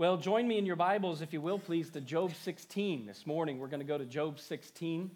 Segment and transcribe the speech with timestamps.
[0.00, 3.04] Well, join me in your Bibles, if you will, please, to Job 16.
[3.04, 5.10] This morning, we're going to go to Job 16.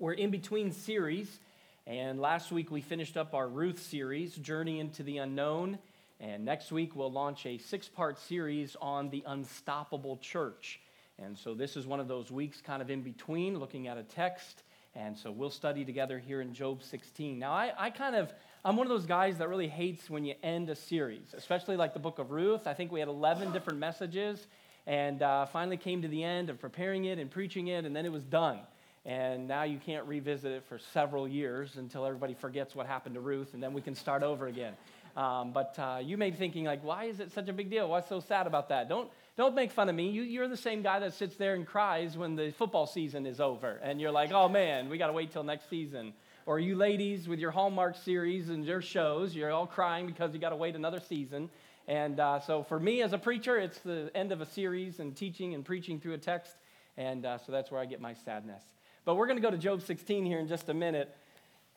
[0.00, 1.38] We're in between series,
[1.86, 5.78] and last week we finished up our Ruth series, Journey into the Unknown.
[6.18, 10.80] And next week, we'll launch a six part series on the unstoppable church.
[11.20, 14.02] And so, this is one of those weeks kind of in between, looking at a
[14.02, 14.64] text.
[14.96, 17.38] And so, we'll study together here in Job 16.
[17.38, 18.34] Now, I, I kind of
[18.64, 21.94] I'm one of those guys that really hates when you end a series, especially like
[21.94, 22.68] the book of Ruth.
[22.68, 24.46] I think we had 11 different messages
[24.86, 28.06] and uh, finally came to the end of preparing it and preaching it, and then
[28.06, 28.60] it was done.
[29.04, 33.20] And now you can't revisit it for several years until everybody forgets what happened to
[33.20, 34.74] Ruth, and then we can start over again.
[35.16, 37.88] Um, but uh, you may be thinking, like, why is it such a big deal?
[37.88, 38.88] What's so sad about that?
[38.88, 40.10] Don't, don't make fun of me.
[40.10, 43.40] You, you're the same guy that sits there and cries when the football season is
[43.40, 46.12] over, and you're like, oh man, we got to wait till next season.
[46.44, 50.40] Or you ladies with your Hallmark series and your shows, you're all crying because you
[50.40, 51.48] got to wait another season.
[51.86, 55.14] And uh, so for me as a preacher, it's the end of a series and
[55.14, 56.56] teaching and preaching through a text.
[56.96, 58.64] And uh, so that's where I get my sadness.
[59.04, 61.16] But we're going to go to Job 16 here in just a minute.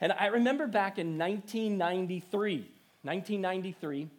[0.02, 2.58] And I remember back in 1993,
[3.04, 4.10] 1993,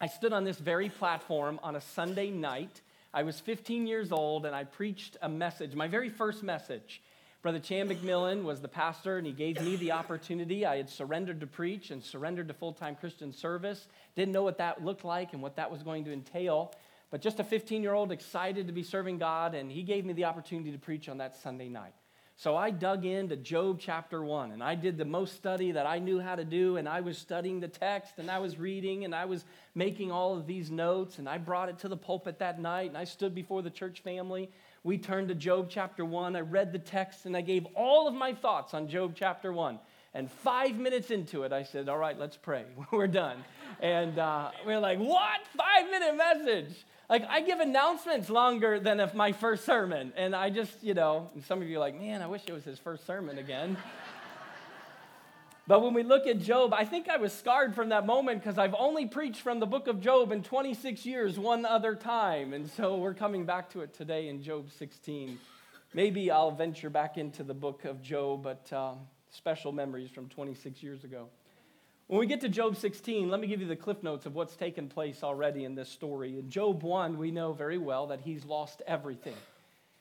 [0.00, 2.80] I stood on this very platform on a Sunday night.
[3.12, 7.02] I was 15 years old and I preached a message, my very first message.
[7.48, 10.66] Brother Chan McMillan was the pastor, and he gave me the opportunity.
[10.66, 13.88] I had surrendered to preach and surrendered to full time Christian service.
[14.14, 16.74] Didn't know what that looked like and what that was going to entail,
[17.10, 20.12] but just a 15 year old excited to be serving God, and he gave me
[20.12, 21.94] the opportunity to preach on that Sunday night.
[22.36, 26.00] So I dug into Job chapter 1, and I did the most study that I
[26.00, 29.14] knew how to do, and I was studying the text, and I was reading, and
[29.14, 32.60] I was making all of these notes, and I brought it to the pulpit that
[32.60, 34.50] night, and I stood before the church family
[34.84, 36.36] we turned to Job chapter 1.
[36.36, 39.78] I read the text and I gave all of my thoughts on Job chapter 1.
[40.14, 42.64] And five minutes into it, I said, All right, let's pray.
[42.90, 43.44] We're done.
[43.80, 45.40] And uh, we are like, What?
[45.56, 46.86] Five minute message?
[47.10, 50.12] Like, I give announcements longer than if my first sermon.
[50.16, 52.64] And I just, you know, some of you are like, Man, I wish it was
[52.64, 53.76] his first sermon again.
[55.68, 58.56] But when we look at Job, I think I was scarred from that moment because
[58.56, 62.54] I've only preached from the book of Job in 26 years one other time.
[62.54, 65.38] And so we're coming back to it today in Job 16.
[65.92, 68.94] Maybe I'll venture back into the book of Job, but uh,
[69.30, 71.28] special memories from 26 years ago.
[72.06, 74.56] When we get to Job 16, let me give you the cliff notes of what's
[74.56, 76.38] taken place already in this story.
[76.38, 79.36] In Job 1, we know very well that he's lost everything.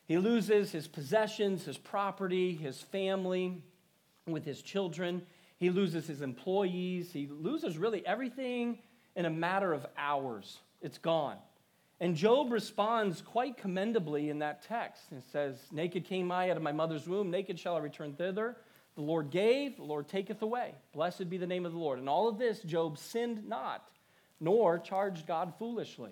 [0.08, 3.62] He loses his possessions, his property, his family,
[4.26, 5.24] with his children.
[5.58, 7.12] He loses his employees.
[7.12, 8.80] He loses really everything
[9.16, 10.60] in a matter of hours.
[10.82, 11.38] It's gone.
[12.00, 15.12] And Job responds quite commendably in that text.
[15.12, 18.56] It says, Naked came I out of my mother's womb, naked shall I return thither.
[18.96, 20.74] The Lord gave, the Lord taketh away.
[20.94, 22.00] Blessed be the name of the Lord.
[22.00, 23.88] And all of this, Job sinned not,
[24.40, 26.12] nor charged God foolishly.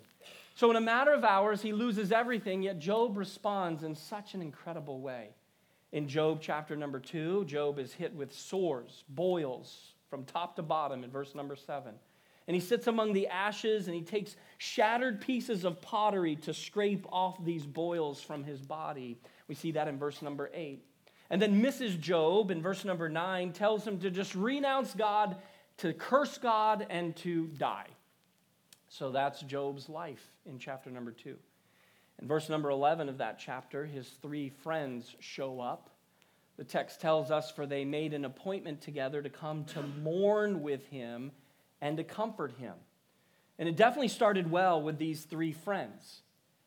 [0.55, 4.41] So, in a matter of hours, he loses everything, yet Job responds in such an
[4.41, 5.29] incredible way.
[5.95, 11.06] In Job chapter number two, Job is hit with sores, boils from top to bottom
[11.06, 11.94] in verse number seven.
[12.50, 17.05] And he sits among the ashes and he takes shattered pieces of pottery to scrape
[17.13, 19.17] off these boils from his body.
[19.47, 20.84] We see that in verse number eight.
[21.29, 21.97] And then Mrs.
[21.97, 25.38] Job in verse number nine tells him to just renounce God,
[25.78, 27.88] to curse God, and to die.
[28.89, 31.38] So that's Job's life in chapter number two.
[32.22, 35.90] In verse number 11 of that chapter, his three friends show up.
[36.58, 40.88] The text tells us, For they made an appointment together to come to mourn with
[40.88, 41.31] him
[41.81, 42.74] and to comfort him.
[43.59, 46.22] And it definitely started well with these three friends.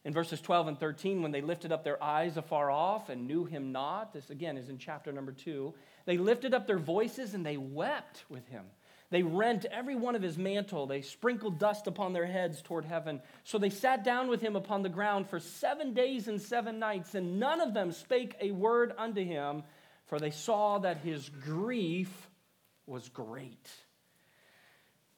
[0.04, 3.44] In verses 12 and 13, when they lifted up their eyes afar off and knew
[3.44, 5.74] him not, this again is in chapter number two,
[6.06, 8.64] they lifted up their voices and they wept with him.
[9.10, 10.86] They rent every one of his mantle.
[10.86, 13.22] They sprinkled dust upon their heads toward heaven.
[13.44, 17.14] So they sat down with him upon the ground for seven days and seven nights,
[17.14, 19.62] and none of them spake a word unto him,
[20.06, 22.28] for they saw that his grief
[22.86, 23.70] was great.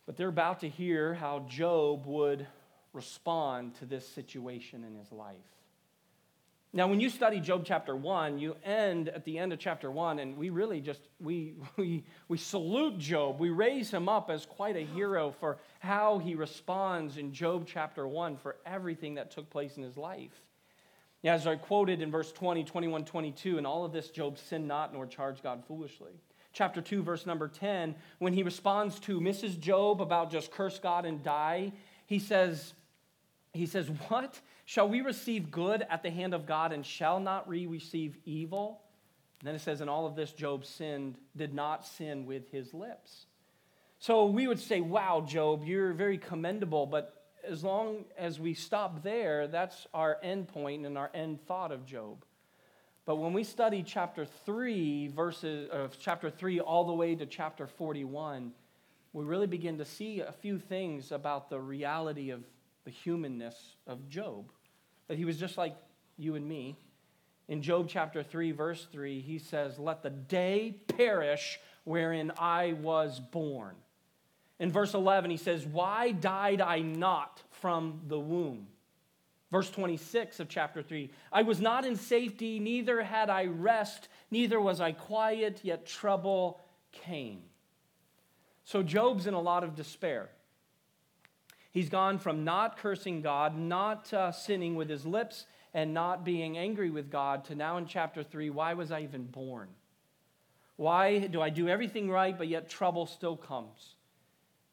[0.06, 2.46] But they're about to hear how Job would
[2.92, 5.36] respond to this situation in his life.
[6.72, 10.20] Now, when you study Job chapter 1, you end at the end of chapter 1,
[10.20, 13.40] and we really just, we, we, we salute Job.
[13.40, 18.06] We raise him up as quite a hero for how he responds in Job chapter
[18.06, 20.30] 1 for everything that took place in his life.
[21.24, 24.94] As I quoted in verse 20, 21, 22, and all of this, Job sinned not
[24.94, 26.12] nor charged God foolishly.
[26.52, 29.58] Chapter 2, verse number 10, when he responds to Mrs.
[29.58, 31.72] Job about just curse God and die,
[32.06, 32.74] he says,
[33.52, 34.40] he says, What?
[34.70, 38.80] Shall we receive good at the hand of God and shall not we receive evil?
[39.40, 42.72] And then it says, In all of this, Job sinned, did not sin with his
[42.72, 43.26] lips.
[43.98, 49.02] So we would say, Wow, Job, you're very commendable, but as long as we stop
[49.02, 52.24] there, that's our end point and our end thought of Job.
[53.06, 57.66] But when we study chapter 3, verses of chapter 3 all the way to chapter
[57.66, 58.52] 41,
[59.14, 62.44] we really begin to see a few things about the reality of
[62.84, 64.52] the humanness of Job.
[65.10, 65.74] That he was just like
[66.18, 66.76] you and me.
[67.48, 73.18] In Job chapter 3, verse 3, he says, Let the day perish wherein I was
[73.18, 73.74] born.
[74.60, 78.68] In verse 11, he says, Why died I not from the womb?
[79.50, 84.60] Verse 26 of chapter 3 I was not in safety, neither had I rest, neither
[84.60, 86.60] was I quiet, yet trouble
[86.92, 87.40] came.
[88.62, 90.30] So Job's in a lot of despair.
[91.72, 96.58] He's gone from not cursing God, not uh, sinning with his lips, and not being
[96.58, 99.68] angry with God to now in chapter 3 why was I even born?
[100.76, 103.94] Why do I do everything right, but yet trouble still comes?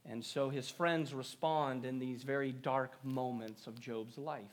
[0.10, 4.46] And so his friends respond in these very dark moments of Job's life.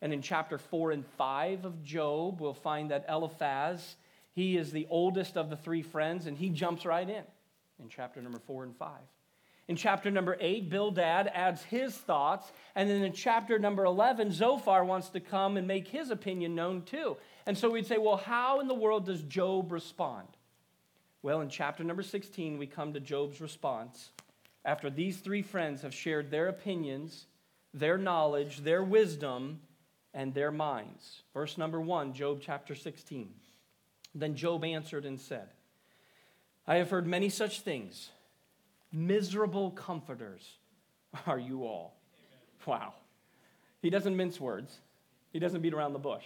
[0.00, 3.96] And in chapter 4 and 5 of Job, we'll find that Eliphaz,
[4.32, 7.24] he is the oldest of the three friends, and he jumps right in
[7.78, 8.88] in chapter number 4 and 5.
[9.70, 12.50] In chapter number 8, Bildad adds his thoughts.
[12.74, 16.82] And then in chapter number 11, Zophar wants to come and make his opinion known
[16.82, 17.16] too.
[17.46, 20.26] And so we'd say, well, how in the world does Job respond?
[21.22, 24.10] Well, in chapter number 16, we come to Job's response.
[24.64, 27.26] After these three friends have shared their opinions,
[27.72, 29.60] their knowledge, their wisdom,
[30.12, 31.22] and their minds.
[31.32, 33.32] Verse number 1, Job chapter 16.
[34.16, 35.46] Then Job answered and said,
[36.66, 38.10] I have heard many such things
[38.92, 40.58] Miserable comforters
[41.26, 41.96] are you all.
[42.66, 42.94] Wow.
[43.82, 44.80] He doesn't mince words,
[45.32, 46.24] he doesn't beat around the bush.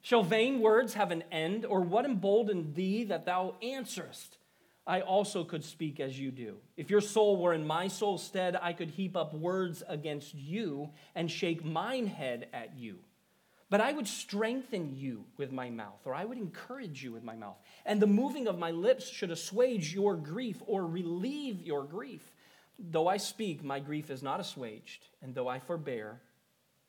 [0.00, 4.38] Shall vain words have an end, or what emboldened thee that thou answerest?
[4.86, 6.56] I also could speak as you do.
[6.76, 10.90] If your soul were in my soul's stead, I could heap up words against you
[11.14, 13.00] and shake mine head at you.
[13.70, 17.36] But I would strengthen you with my mouth, or I would encourage you with my
[17.36, 17.58] mouth.
[17.84, 22.32] And the moving of my lips should assuage your grief or relieve your grief.
[22.78, 26.20] Though I speak, my grief is not assuaged, and though I forbear,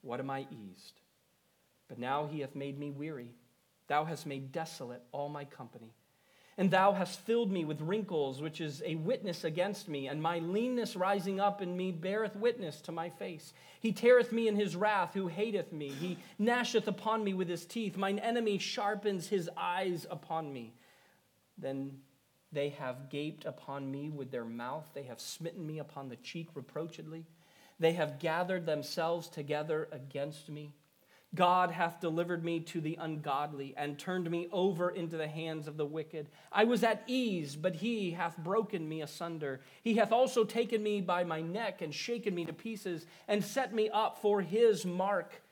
[0.02, 1.02] what am I eased?
[1.90, 3.31] But now he hath made me weary.
[3.88, 5.94] Thou hast made desolate all my company.
[6.59, 10.39] And thou hast filled me with wrinkles, which is a witness against me, and my
[10.39, 13.53] leanness rising up in me beareth witness to my face.
[13.79, 15.88] He teareth me in his wrath, who hateth me.
[15.88, 17.95] He gnasheth upon me with his teeth.
[17.95, 20.73] Mine enemy sharpens his eyes upon me.
[21.57, 22.01] Then
[22.51, 24.89] they have gaped upon me with their mouth.
[24.94, 27.25] They have smitten me upon the cheek reproachedly.
[27.79, 30.73] They have gathered themselves together against me.
[31.36, 35.78] God hath delivered me to the ungodly and turned me over into the hands of
[35.78, 36.28] the wicked.
[36.52, 39.62] I was at ease, but he hath broken me asunder.
[39.84, 43.74] He hath also taken me by my neck and shaken me to pieces and set
[43.76, 45.44] me up for his mark.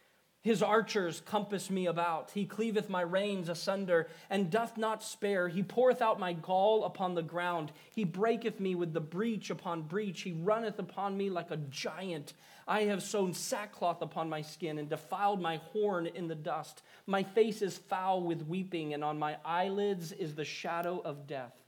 [0.48, 2.32] His archers compass me about.
[2.32, 5.50] He cleaveth my reins asunder, and doth not spare.
[5.50, 7.74] He poureth out my gall upon the ground.
[7.90, 10.22] He breaketh me with the breach upon breach.
[10.22, 12.32] He runneth upon me like a giant.
[12.66, 16.82] I have sown sackcloth upon my skin, and defiled my horn in the dust.
[17.08, 21.62] My face is foul with weeping, and on my eyelids is the shadow of death.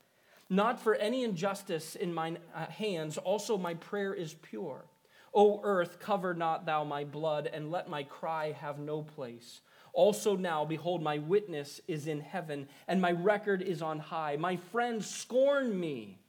[0.49, 4.85] Not for any injustice in mine uh, hands, also my prayer is pure.
[5.33, 9.61] O earth, cover not thou my blood, and let my cry have no place.
[9.93, 14.35] Also now, behold, my witness is in heaven, and my record is on high.
[14.37, 16.19] My friends scorn me,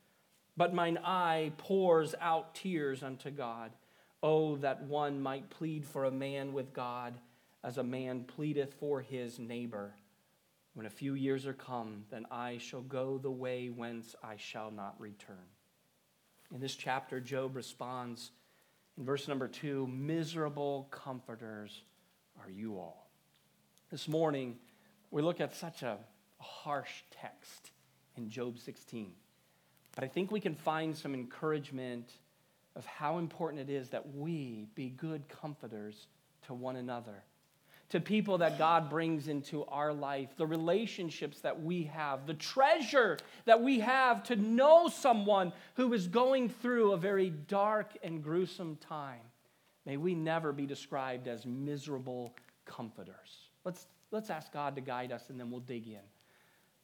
[0.56, 3.72] but mine eye pours out tears unto God.
[4.22, 7.14] Oh, that one might plead for a man with God
[7.62, 9.94] as a man pleadeth for his neighbor.
[10.74, 14.70] When a few years are come, then I shall go the way whence I shall
[14.70, 15.36] not return.
[16.54, 18.32] In this chapter, Job responds
[18.98, 21.82] in verse number two, miserable comforters
[22.42, 23.08] are you all.
[23.90, 24.56] This morning,
[25.10, 25.98] we look at such a
[26.38, 27.70] harsh text
[28.16, 29.12] in Job 16.
[29.94, 32.10] But I think we can find some encouragement
[32.76, 36.06] of how important it is that we be good comforters
[36.46, 37.24] to one another
[37.90, 43.18] to people that God brings into our life, the relationships that we have, the treasure
[43.44, 48.76] that we have to know someone who is going through a very dark and gruesome
[48.76, 49.20] time.
[49.86, 53.48] May we never be described as miserable comforters.
[53.64, 55.98] Let's, let's ask God to guide us and then we'll dig in.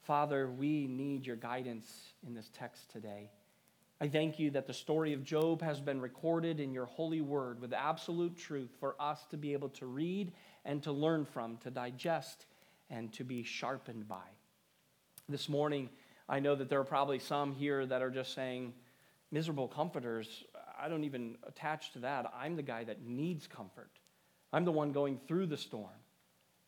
[0.02, 3.30] Father, we need your guidance in this text today.
[3.98, 7.60] I thank you that the story of Job has been recorded in your holy word
[7.60, 10.32] with absolute truth for us to be able to read
[10.66, 12.44] and to learn from, to digest,
[12.90, 14.28] and to be sharpened by.
[15.30, 15.88] This morning,
[16.28, 18.74] I know that there are probably some here that are just saying,
[19.30, 20.44] miserable comforters,
[20.78, 22.30] I don't even attach to that.
[22.38, 23.90] I'm the guy that needs comfort.
[24.52, 25.88] I'm the one going through the storm.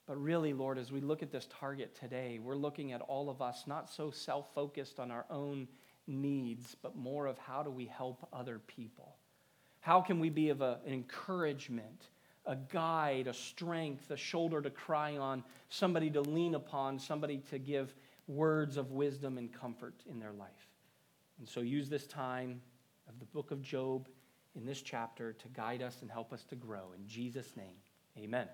[0.07, 3.43] But really, Lord, as we look at this target today, we're looking at all of
[3.43, 5.69] us not so self focused on our own
[6.09, 9.17] needs, but more of how do we help other people?
[9.81, 12.09] How can we be of a, an encouragement,
[12.47, 17.59] a guide, a strength, a shoulder to cry on, somebody to lean upon, somebody to
[17.59, 17.95] give
[18.27, 20.49] words of wisdom and comfort in their life?
[21.39, 22.61] And so use this time
[23.09, 24.09] of the book of Job
[24.57, 26.93] in this chapter to guide us and help us to grow.
[26.97, 27.77] In Jesus' name,
[28.19, 28.49] amen.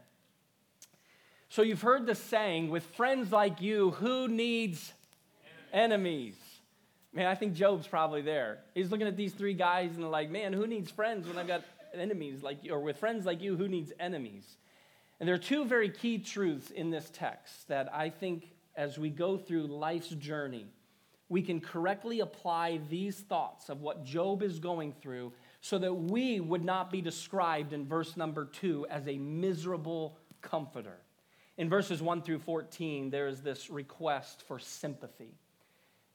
[1.49, 4.93] So you've heard the saying, with friends like you, who needs
[5.73, 6.35] enemies?
[7.15, 8.59] Man, I think Job's probably there.
[8.75, 11.63] He's looking at these three guys and like, man, who needs friends when I've got
[11.95, 12.73] enemies like you?
[12.73, 14.57] Or with friends like you, who needs enemies?
[15.21, 19.11] And there are two very key truths in this text that I think as we
[19.11, 20.67] go through life's journey,
[21.29, 26.41] we can correctly apply these thoughts of what Job is going through so that we
[26.41, 30.99] would not be described in verse number two as a miserable comforter.
[31.57, 35.39] In verses 1 through 14, there is this request for sympathy.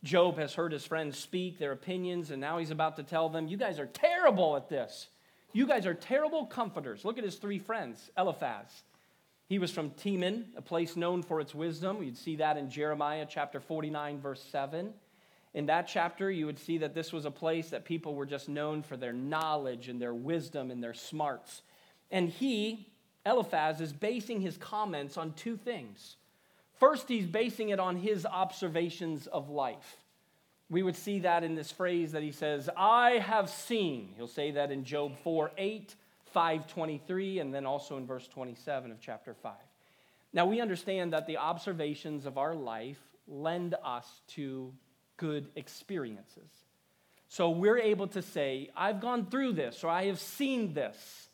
[0.04, 3.48] Job has heard his friends speak their opinions, and now he's about to tell them,
[3.48, 5.08] You guys are terrible at this.
[5.52, 7.04] You guys are terrible comforters.
[7.04, 8.84] Look at his three friends Eliphaz.
[9.48, 12.04] He was from Teman, a place known for its wisdom.
[12.04, 14.94] You'd see that in Jeremiah chapter 49, verse 7.
[15.56, 18.48] In that chapter, you would see that this was a place that people were just
[18.48, 21.64] known for their knowledge and their wisdom and their smarts.
[22.12, 22.92] And he,
[23.26, 26.18] Eliphaz is basing his comments on two things.
[26.80, 29.98] First, he's basing it on his observations of life.
[30.70, 34.14] We would see that in this phrase that he says, I have seen.
[34.16, 35.96] He'll say that in Job 4 8,
[36.26, 39.54] 523, and then also in verse 27 of chapter 5.
[40.32, 44.72] Now, we understand that the observations of our life lend us to
[45.18, 46.50] good experiences.
[47.28, 51.30] So we're able to say, I've gone through this, or I have seen this.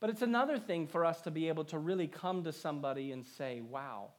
[0.00, 3.24] But it's another thing for us to be able to really come to somebody and
[3.24, 4.10] say, wow,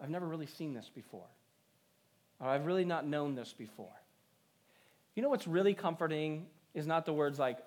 [0.00, 1.26] I've never really seen this before.
[2.40, 3.92] Or I've really not known this before.
[5.14, 7.58] You know what's really comforting is not the words like,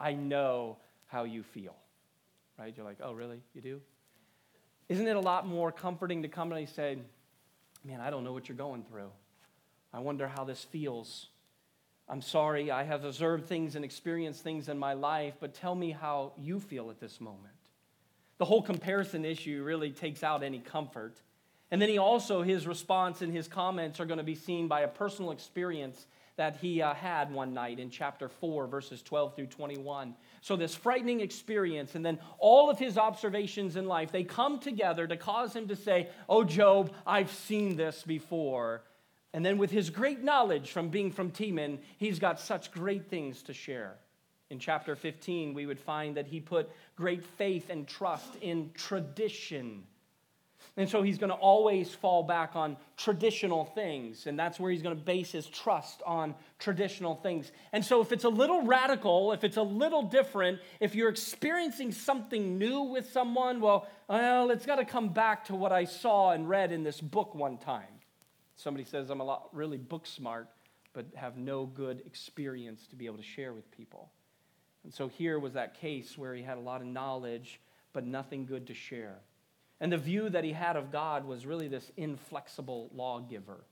[0.00, 1.76] I know how you feel.
[2.58, 2.74] Right?
[2.76, 3.40] You're like, oh, really?
[3.54, 3.80] You do?
[4.88, 6.98] Isn't it a lot more comforting to come and say,
[7.84, 9.10] man, I don't know what you're going through.
[9.92, 11.28] I wonder how this feels.
[12.08, 15.90] I'm sorry, I have observed things and experienced things in my life, but tell me
[15.90, 17.54] how you feel at this moment.
[18.38, 21.16] The whole comparison issue really takes out any comfort.
[21.70, 24.82] And then he also, his response and his comments are going to be seen by
[24.82, 26.06] a personal experience
[26.36, 30.14] that he uh, had one night in chapter 4, verses 12 through 21.
[30.42, 35.06] So, this frightening experience, and then all of his observations in life, they come together
[35.06, 38.82] to cause him to say, Oh, Job, I've seen this before.
[39.32, 43.42] And then, with his great knowledge from being from Teman, he's got such great things
[43.44, 43.96] to share.
[44.50, 49.84] In chapter 15, we would find that he put great faith and trust in tradition.
[50.76, 54.26] And so he's going to always fall back on traditional things.
[54.26, 57.50] And that's where he's going to base his trust on traditional things.
[57.72, 61.92] And so if it's a little radical, if it's a little different, if you're experiencing
[61.92, 66.32] something new with someone, well, well, it's got to come back to what I saw
[66.32, 67.84] and read in this book one time.
[68.56, 70.48] Somebody says, I'm a lot really book smart,
[70.92, 74.10] but have no good experience to be able to share with people.
[74.84, 77.60] And so here was that case where he had a lot of knowledge,
[77.92, 79.18] but nothing good to share.
[79.80, 83.64] And the view that he had of God was really this inflexible lawgiver.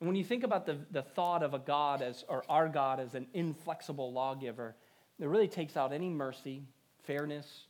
[0.00, 3.00] And when you think about the, the thought of a God as, or our God
[3.00, 4.74] as an inflexible lawgiver,
[5.18, 6.62] it really takes out any mercy,
[7.04, 7.66] fairness,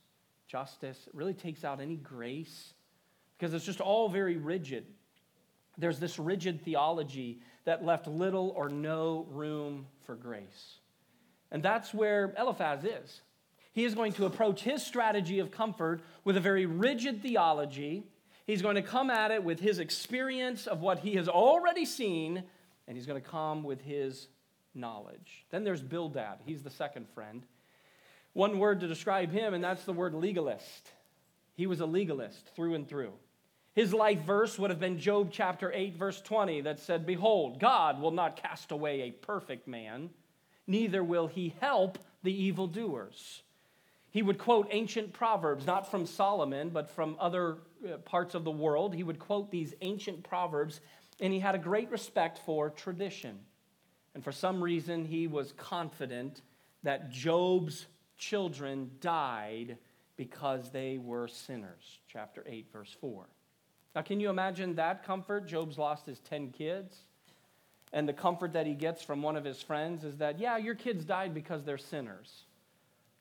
[0.47, 0.97] justice.
[1.07, 2.73] It really takes out any grace
[3.37, 4.85] because it's just all very rigid
[5.77, 10.77] there's this rigid theology that left little or no room for grace.
[11.51, 13.21] And that's where Eliphaz is.
[13.73, 18.03] He is going to approach his strategy of comfort with a very rigid theology.
[18.45, 22.43] He's going to come at it with his experience of what he has already seen,
[22.87, 24.27] and he's going to come with his
[24.75, 25.45] knowledge.
[25.49, 26.39] Then there's Bildad.
[26.45, 27.43] He's the second friend.
[28.33, 30.91] One word to describe him, and that's the word legalist.
[31.55, 33.13] He was a legalist through and through.
[33.75, 37.99] His life verse would have been Job chapter 8, verse 20, that said, Behold, God
[37.99, 40.11] will not cast away a perfect man,
[40.67, 43.42] neither will he help the evildoers.
[44.13, 48.51] He would quote ancient proverbs, not from Solomon, but from other uh, parts of the
[48.51, 48.93] world.
[48.93, 50.81] He would quote these ancient proverbs,
[51.19, 53.39] and he had a great respect for tradition.
[54.13, 56.43] And for some reason, he was confident
[56.83, 59.77] that Job's children died
[60.15, 61.97] because they were sinners.
[62.07, 63.25] Chapter 8, verse 4.
[63.95, 65.47] Now, can you imagine that comfort?
[65.47, 67.05] Job's lost his 10 kids.
[67.91, 70.75] and the comfort that he gets from one of his friends is that, yeah, your
[70.75, 72.43] kids died because they're sinners.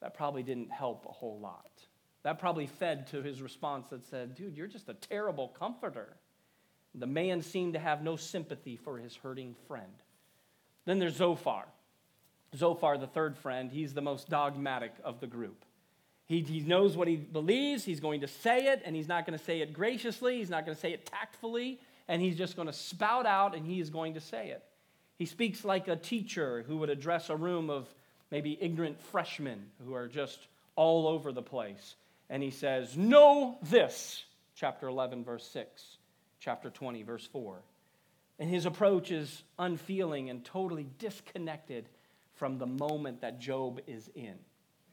[0.02, 1.70] That probably didn't help a whole lot.
[2.24, 6.16] That probably fed to his response that said, dude, you're just a terrible comforter.
[6.94, 9.92] The man seemed to have no sympathy for his hurting friend.
[10.84, 11.66] Then there's Zophar.
[12.54, 15.64] Zophar, the third friend, he's the most dogmatic of the group.
[16.26, 19.38] He, he knows what he believes, he's going to say it, and he's not going
[19.38, 22.66] to say it graciously, he's not going to say it tactfully, and he's just going
[22.66, 24.62] to spout out and he is going to say it.
[25.16, 27.86] He speaks like a teacher who would address a room of
[28.32, 31.94] maybe ignorant freshmen who are just all over the place.
[32.30, 34.24] And he says, Know this,
[34.56, 35.98] chapter 11, verse 6,
[36.40, 37.62] chapter 20, verse 4.
[38.38, 41.90] And his approach is unfeeling and totally disconnected
[42.34, 44.34] from the moment that Job is in.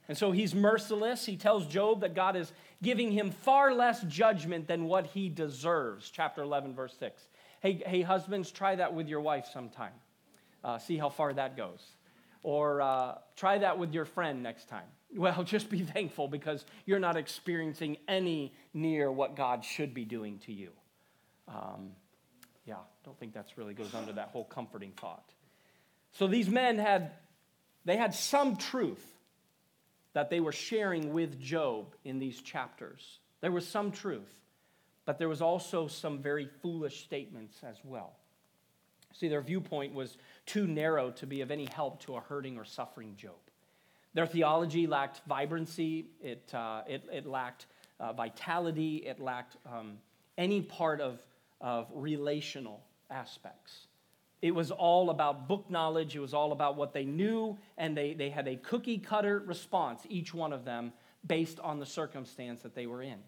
[0.06, 1.24] And so he's merciless.
[1.24, 6.10] He tells Job that God is giving him far less judgment than what he deserves.
[6.10, 7.22] Chapter 11, verse 6.
[7.60, 9.92] Hey, hey husbands, try that with your wife sometime.
[10.62, 11.80] Uh, see how far that goes.
[12.42, 14.86] Or uh, try that with your friend next time.
[15.12, 20.38] Well, just be thankful because you're not experiencing any near what God should be doing
[20.46, 20.70] to you.
[21.48, 21.90] Um,
[22.64, 25.28] yeah, don't think that's really goes under that whole comforting thought.
[26.12, 27.10] So these men had
[27.84, 29.04] they had some truth
[30.12, 33.18] that they were sharing with Job in these chapters.
[33.40, 34.32] There was some truth,
[35.06, 38.16] but there was also some very foolish statements as well.
[39.12, 42.64] See, their viewpoint was too narrow to be of any help to a hurting or
[42.64, 43.34] suffering Job.
[44.14, 47.66] Their theology lacked vibrancy, it, uh, it, it, lacked
[48.00, 49.98] uh, vitality, it lacked um,
[50.36, 51.20] any part of,
[51.60, 53.86] of relational aspects.
[54.42, 56.16] It was all about book knowledge.
[56.16, 60.06] It was all about what they knew, and they, they had a cookie cutter response,
[60.08, 60.92] each one of them,
[61.26, 63.18] based on the circumstance that they were in.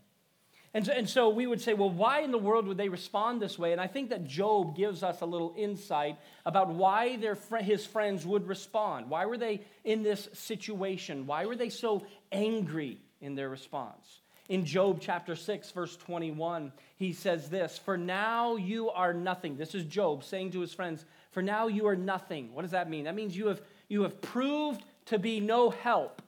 [0.74, 3.42] And so, and so we would say, well, why in the world would they respond
[3.42, 3.72] this way?
[3.72, 7.84] And I think that Job gives us a little insight about why their fr- his
[7.84, 9.10] friends would respond.
[9.10, 11.26] Why were they in this situation?
[11.26, 14.20] Why were they so angry in their response?
[14.48, 19.58] In Job chapter 6, verse 21, he says this For now you are nothing.
[19.58, 22.54] This is Job saying to his friends, For now you are nothing.
[22.54, 23.04] What does that mean?
[23.04, 26.22] That means you have, you have proved to be no help.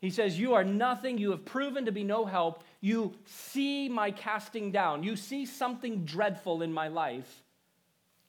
[0.00, 1.18] He says, You are nothing.
[1.18, 2.64] You have proven to be no help.
[2.80, 5.02] You see my casting down.
[5.02, 7.42] You see something dreadful in my life,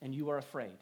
[0.01, 0.77] and you are afraid.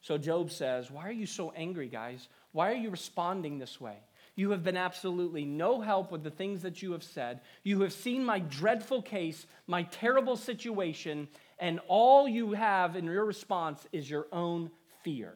[0.00, 2.28] So Job says, Why are you so angry, guys?
[2.52, 3.96] Why are you responding this way?
[4.36, 7.40] You have been absolutely no help with the things that you have said.
[7.62, 13.24] You have seen my dreadful case, my terrible situation, and all you have in your
[13.24, 14.70] response is your own
[15.04, 15.34] fear.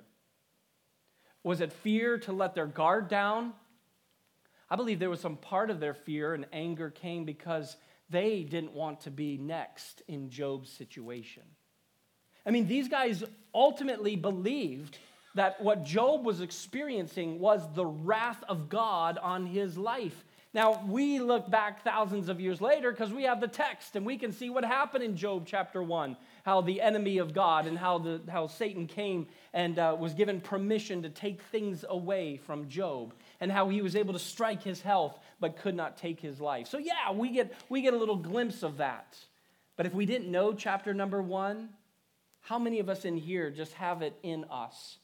[1.45, 3.53] Was it fear to let their guard down?
[4.71, 7.77] I believe there was some part of their fear and anger came because
[8.11, 11.43] they didn't want to be next in Job's situation.
[12.47, 14.99] I mean, these guys ultimately believed
[15.35, 20.25] that what Job was experiencing was the wrath of God on his life.
[20.55, 24.17] Now, we look back thousands of years later because we have the text and we
[24.17, 26.17] can see what happened in Job chapter 1
[26.49, 30.41] how the enemy of God and how, the, how Satan came and uh, was given
[30.41, 34.81] permission to take things away from Job and how he was able to strike his
[34.81, 36.67] health but could not take his life.
[36.67, 39.19] So, yeah, we get, we get a little glimpse of that.
[39.77, 41.69] But if we didn't know chapter number one,
[42.41, 44.97] how many of us in here just have it in us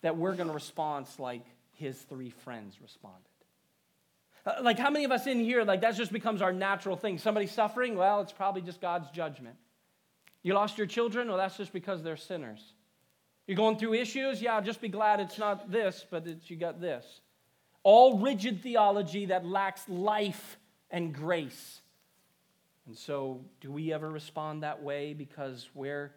[0.00, 3.20] that we're going to respond like his three friends responded.
[4.46, 7.18] Uh, like, how many of us in here, like, that just becomes our natural thing?
[7.18, 7.96] Somebody suffering?
[7.96, 9.56] Well, it's probably just God's judgment.
[10.44, 11.26] You lost your children?
[11.28, 12.62] Well, that's just because they're sinners.
[13.46, 14.40] You're going through issues?
[14.40, 17.04] Yeah, just be glad it's not this, but you got this.
[17.82, 20.58] All rigid theology that lacks life
[20.90, 21.80] and grace.
[22.86, 26.12] And so, do we ever respond that way because we're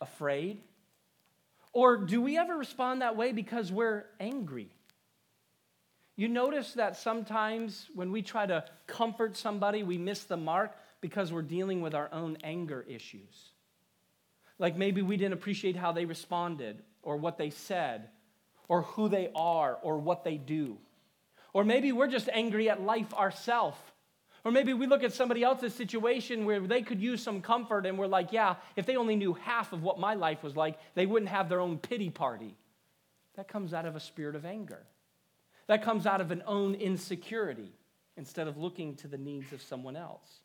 [0.00, 0.60] afraid?
[1.72, 4.68] Or do we ever respond that way because we're angry?
[6.16, 11.32] You notice that sometimes when we try to comfort somebody, we miss the mark because
[11.32, 13.51] we're dealing with our own anger issues.
[14.62, 18.08] Like maybe we didn't appreciate how they responded, or what they said,
[18.66, 20.78] or who they are, or what they do.
[21.52, 23.76] Or maybe we're just angry at life ourselves
[24.44, 27.96] or maybe we look at somebody else's situation where they could use some comfort and
[27.96, 31.06] we're like, yeah, if they only knew half of what my life was like, they
[31.06, 32.56] wouldn't have their own pity party.
[33.36, 34.84] That comes out of a spirit of anger.
[35.68, 37.72] That comes out of an own insecurity
[38.16, 40.40] instead of looking to the needs of someone else.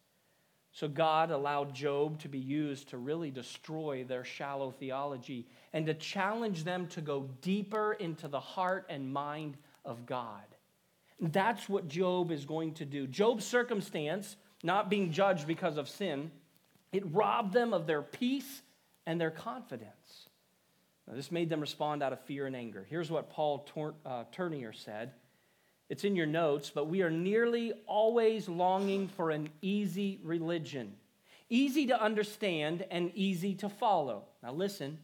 [0.78, 5.96] So God allowed Job to be used to really destroy their shallow theology and to
[5.96, 10.44] challenge them to go deeper into the heart and mind of God.
[11.20, 13.08] That's what Job is going to do.
[13.08, 16.30] Job's circumstance, not being judged because of sin,
[16.92, 18.62] it robbed them of their peace
[19.08, 20.30] and their confidence.
[21.08, 22.86] Now, this made them respond out of fear and anger.
[22.88, 24.26] Here's what Paul Tor- uh,
[24.74, 25.14] said.
[25.90, 30.94] It's in your notes, but we are nearly always longing for an easy religion,
[31.50, 34.26] easy to understand and easy to follow.
[34.44, 35.00] Now, listen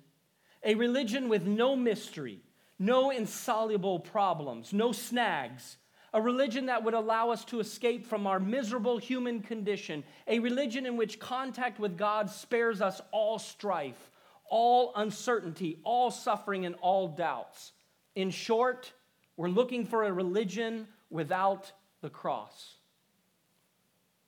[0.66, 2.40] a religion with no mystery,
[2.80, 5.78] no insoluble problems, no snags,
[6.14, 10.86] a religion that would allow us to escape from our miserable human condition, a religion
[10.86, 14.12] in which contact with God spares us all strife,
[14.50, 17.74] all uncertainty, all suffering, and all doubts.
[18.16, 18.94] In short,
[19.38, 22.76] we're looking for a religion without the cross.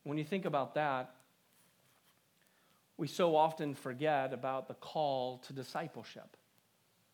[0.04, 1.14] When you think about that,
[2.98, 6.38] we so often forget about the call to discipleship,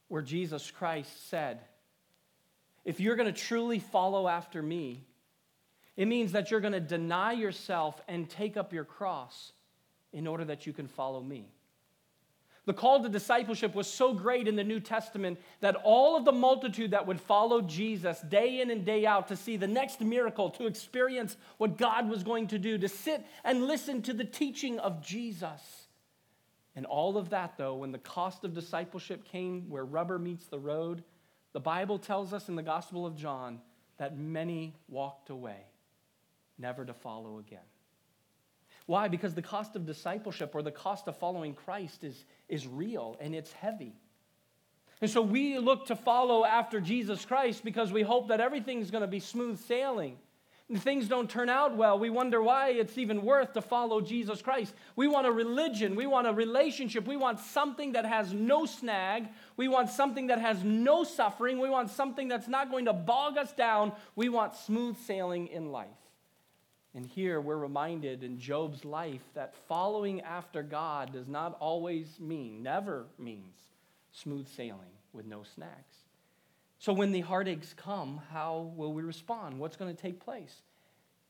[0.09, 1.61] where Jesus Christ said,
[2.85, 5.05] if you're going to truly follow after me,
[5.95, 9.53] it means that you're going to deny yourself and take up your cross
[10.13, 11.51] in order that you can follow me.
[12.65, 16.31] The call to discipleship was so great in the New Testament that all of the
[16.31, 20.51] multitude that would follow Jesus day in and day out to see the next miracle,
[20.51, 24.77] to experience what God was going to do, to sit and listen to the teaching
[24.77, 25.87] of Jesus.
[26.75, 30.59] And all of that, though, when the cost of discipleship came where rubber meets the
[30.59, 31.03] road,
[31.53, 33.59] the Bible tells us in the Gospel of John
[33.97, 35.65] that many walked away,
[36.59, 37.59] never to follow again.
[38.85, 39.07] Why?
[39.07, 43.33] Because the cost of discipleship or the cost of following Christ is, is real and
[43.35, 43.93] it's heavy.
[45.01, 49.01] And so we look to follow after Jesus Christ because we hope that everything's going
[49.01, 50.17] to be smooth sailing
[50.79, 54.73] things don't turn out well, we wonder why it's even worth to follow Jesus Christ.
[54.95, 59.27] We want a religion, we want a relationship, we want something that has no snag,
[59.57, 63.37] we want something that has no suffering, we want something that's not going to bog
[63.37, 63.91] us down.
[64.15, 65.87] We want smooth sailing in life.
[66.93, 72.61] And here we're reminded in Job's life that following after God does not always mean,
[72.61, 73.55] never means,
[74.11, 75.95] smooth sailing with no snacks.
[76.79, 79.57] So when the heartaches come, how will we respond?
[79.57, 80.63] What's going to take place?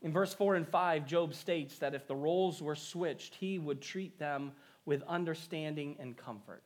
[0.00, 3.80] In verse 4 and 5, Job states that if the roles were switched, he would
[3.80, 4.52] treat them
[4.84, 6.64] with understanding and comfort.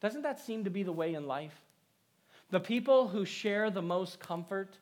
[0.00, 1.60] Doesn't that seem to be the way in life?
[2.50, 4.78] The people who share the most comfort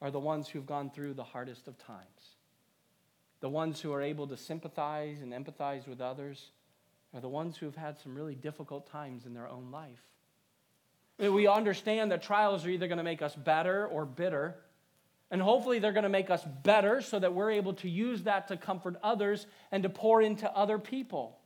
[0.00, 2.36] are the ones who've gone through the hardest of times.
[3.42, 6.50] The ones who are able to sympathize and empathize with others
[7.12, 10.00] are the ones who have had some really difficult times in their own life.
[11.18, 14.54] We understand that trials are either going to make us better or bitter.
[15.32, 18.46] And hopefully, they're going to make us better so that we're able to use that
[18.48, 21.36] to comfort others and to pour into other people.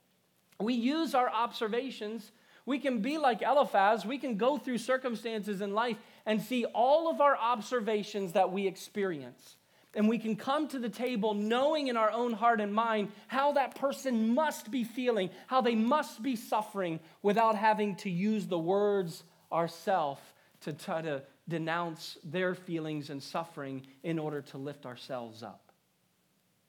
[0.61, 2.31] We use our observations.
[2.67, 4.05] We can be like Eliphaz.
[4.05, 8.67] We can go through circumstances in life and see all of our observations that we
[8.67, 9.57] experience.
[9.97, 13.53] And we can come to the table knowing in our own heart and mind how
[13.53, 18.59] that person must be feeling, how they must be suffering without having to use the
[18.59, 20.21] words ourselves
[20.61, 25.73] to try to denounce their feelings and suffering in order to lift ourselves up.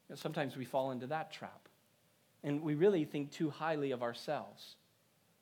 [0.07, 1.67] You know, sometimes we fall into that trap.
[2.43, 4.77] And we really think too highly of ourselves.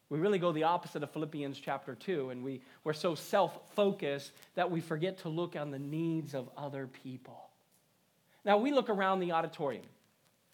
[0.10, 4.32] We really go the opposite of Philippians chapter 2, and we, we're so self focused
[4.56, 7.45] that we forget to look on the needs of other people.
[8.46, 9.86] Now, we look around the auditorium,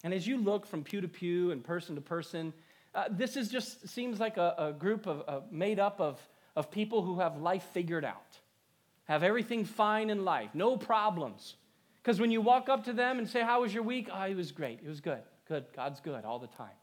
[0.02, 2.52] and as you look from pew to pew and person to person,
[2.94, 6.18] uh, this is just seems like a, a group of, uh, made up of
[6.56, 8.38] of people who have life figured out,
[9.04, 11.56] have everything fine in life, no problems.
[12.02, 14.08] Because when you walk up to them and say, How was your week?
[14.12, 14.80] Oh, it was great.
[14.84, 15.22] It was good.
[15.48, 15.66] Good.
[15.74, 16.74] God's good all the time.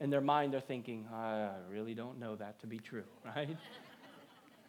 [0.00, 3.04] In their mind, they're thinking, I really don't know that to be true,
[3.36, 3.56] right?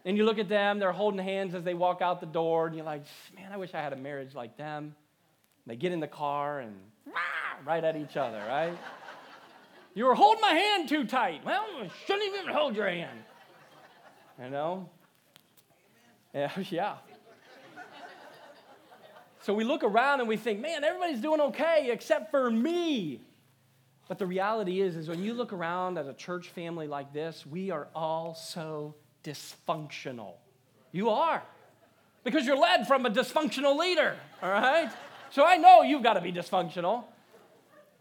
[0.05, 2.75] and you look at them, they're holding hands as they walk out the door, and
[2.75, 3.03] you're like,
[3.35, 4.95] Man, I wish I had a marriage like them.
[5.67, 6.75] They get in the car and
[7.65, 8.77] right at each other, right?
[9.93, 11.43] you were holding my hand too tight.
[11.45, 13.19] Well, I shouldn't even hold your hand.
[14.41, 14.89] You know?
[16.33, 16.95] Yeah, yeah.
[19.41, 23.21] So we look around and we think, man, everybody's doing okay except for me.
[24.07, 27.45] But the reality is, is when you look around at a church family like this,
[27.45, 30.33] we are all so dysfunctional.
[30.91, 31.43] You are.
[32.23, 34.91] Because you're led from a dysfunctional leader, all right?
[35.35, 37.03] So I know you've got to be dysfunctional.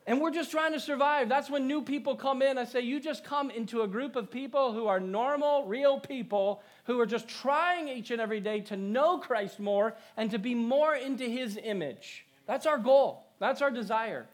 [0.07, 1.29] And we're just trying to survive.
[1.29, 2.59] That's when new people come in.
[2.59, 6.63] I say, you just come into a group of people who are normal, real people
[6.85, 10.55] who are just trying each and every day to know Christ more and to be
[10.55, 12.25] more into his image.
[12.47, 14.29] That's our goal, that's our desire.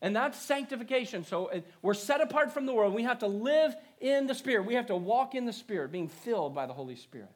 [0.00, 1.24] And that's sanctification.
[1.24, 2.94] So uh, we're set apart from the world.
[2.94, 4.64] We have to live in the Spirit.
[4.64, 7.32] We have to walk in the Spirit, being filled by the Holy Spirit.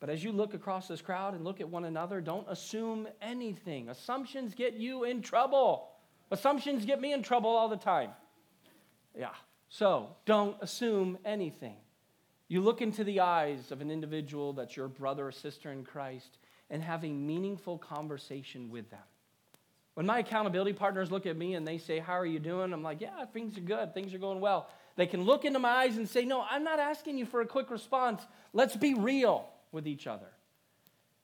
[0.00, 3.88] But as you look across this crowd and look at one another, don't assume anything.
[3.88, 5.88] Assumptions get you in trouble.
[6.30, 8.10] Assumptions get me in trouble all the time.
[9.18, 9.34] Yeah,
[9.68, 11.76] So don't assume anything.
[12.46, 16.38] You look into the eyes of an individual that's your brother or sister in Christ
[16.70, 19.02] and have a meaningful conversation with them.
[19.94, 22.72] When my accountability partners look at me and they say, How are you doing?
[22.72, 23.92] I'm like, Yeah, things are good.
[23.92, 24.68] Things are going well.
[24.94, 27.46] They can look into my eyes and say, No, I'm not asking you for a
[27.46, 28.22] quick response.
[28.52, 30.30] Let's be real with each other.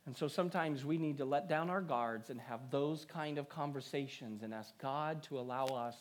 [0.06, 3.48] And so sometimes we need to let down our guards and have those kind of
[3.48, 5.96] conversations and ask God to allow us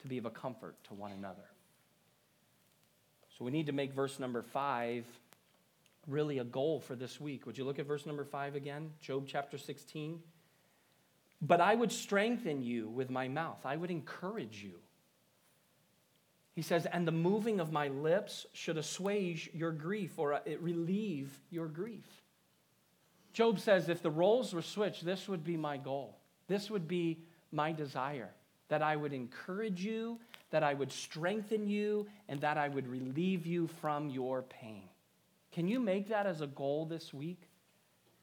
[0.00, 1.44] to be of a comfort to one another.
[3.38, 5.04] So we need to make verse number five
[6.06, 7.46] really a goal for this week.
[7.46, 8.92] Would you look at verse number five again?
[9.00, 10.20] Job chapter 16.
[11.42, 14.78] But I would strengthen you with my mouth, I would encourage you.
[16.56, 21.30] He says, and the moving of my lips should assuage your grief or uh, relieve
[21.50, 22.08] your grief.
[23.34, 26.16] Job says, if the roles were switched, this would be my goal.
[26.48, 27.18] This would be
[27.52, 28.30] my desire
[28.68, 30.18] that I would encourage you,
[30.50, 34.88] that I would strengthen you, and that I would relieve you from your pain.
[35.52, 37.42] Can you make that as a goal this week?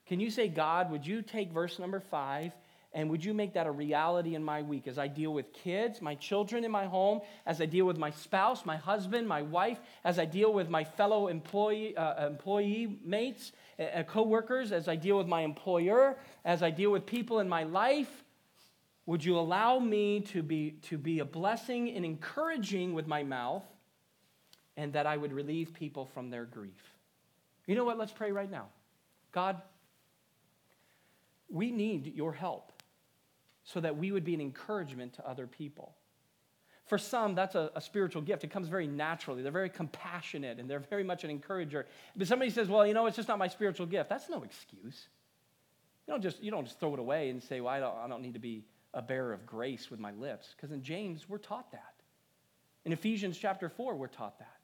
[0.08, 2.52] Can you say, God, would you take verse number five
[2.94, 6.02] and would you make that a reality in my week as I deal with kids,
[6.02, 9.80] my children in my home, as I deal with my spouse, my husband, my wife,
[10.04, 15.18] as I deal with my fellow employee, uh, employee mates, uh, co-workers, as I deal
[15.18, 18.24] with my employer, as I deal with people in my life?
[19.08, 23.64] Would you allow me to be, to be a blessing and encouraging with my mouth
[24.78, 26.96] and that I would relieve people from their grief?
[27.66, 27.98] You know what?
[27.98, 28.68] Let's pray right now.
[29.32, 29.62] God,
[31.50, 32.73] we need your help
[33.64, 35.96] so that we would be an encouragement to other people.
[36.86, 38.44] For some, that's a, a, spiritual gift.
[38.44, 39.42] It comes very naturally.
[39.42, 41.86] They're very compassionate and they're very much an encourager.
[42.16, 44.10] But somebody says, well, you know, it's just not my spiritual gift.
[44.10, 45.08] That's no excuse.
[46.06, 48.08] You don't just, you don't just throw it away and say, well, I don't, I
[48.10, 50.54] don't need to be a bearer of grace with my lips.
[50.56, 51.94] Because in James, we're taught that.
[52.84, 54.58] In Ephesians chapter 4, we're taught that.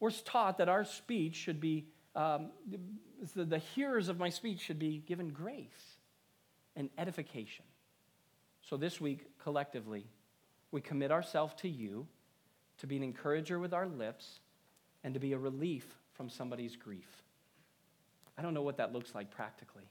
[0.00, 2.50] We're taught that our speech should be, um,
[3.34, 5.98] the, the hearers of my speech should be given grace
[6.74, 7.66] and edification.
[8.68, 10.06] So this week, collectively,
[10.72, 12.06] we commit ourselves to you
[12.78, 14.40] to be an encourager with our lips
[15.04, 17.22] and to be a relief from somebody's grief.
[18.36, 19.88] I don't know what that looks like practically,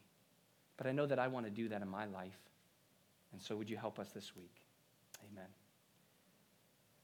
[0.77, 2.37] but I know that I want to do that in my life.
[3.31, 4.61] And so, would you help us this week?
[5.31, 5.47] Amen.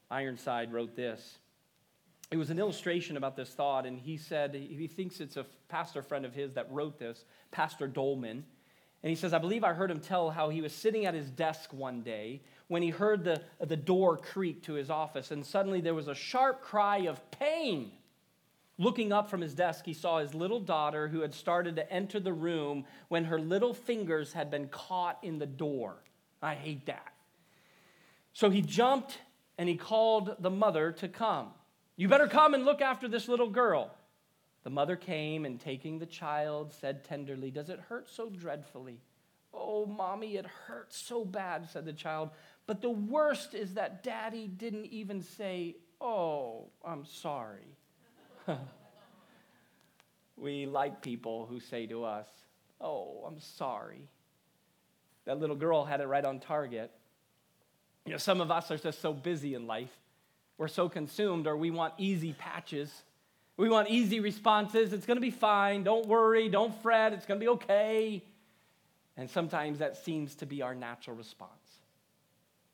[0.10, 1.40] Ironside wrote this.
[2.32, 6.02] It was an illustration about this thought, and he said he thinks it's a pastor
[6.02, 8.46] friend of his that wrote this, Pastor Dolman.
[9.04, 11.30] And he says, I believe I heard him tell how he was sitting at his
[11.30, 15.82] desk one day when he heard the, the door creak to his office, and suddenly
[15.82, 17.92] there was a sharp cry of pain.
[18.78, 22.20] Looking up from his desk, he saw his little daughter who had started to enter
[22.20, 25.96] the room when her little fingers had been caught in the door.
[26.42, 27.14] I hate that.
[28.34, 29.20] So he jumped
[29.58, 31.50] and he called the mother to come.
[31.96, 33.92] You better come and look after this little girl.
[34.64, 39.00] The mother came and taking the child said tenderly, Does it hurt so dreadfully?
[39.54, 42.30] Oh, mommy, it hurts so bad, said the child.
[42.68, 47.76] But the worst is that daddy didn't even say, Oh, I'm sorry.
[50.38, 52.28] we like people who say to us,
[52.80, 54.08] Oh, I'm sorry.
[55.26, 56.92] That little girl had it right on target.
[58.06, 59.92] You know, some of us are just so busy in life.
[60.58, 63.04] We're so consumed, or we want easy patches
[63.62, 64.92] we want easy responses.
[64.92, 65.84] It's going to be fine.
[65.84, 66.50] Don't worry.
[66.50, 67.14] Don't fret.
[67.14, 68.24] It's going to be okay.
[69.16, 71.52] And sometimes that seems to be our natural response.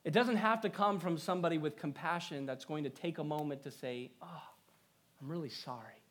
[0.05, 3.63] It doesn't have to come from somebody with compassion that's going to take a moment
[3.63, 4.43] to say, Oh,
[5.21, 6.01] I'm really sorry.